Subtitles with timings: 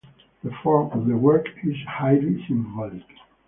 [0.43, 3.05] The form of the work is highly symbolic.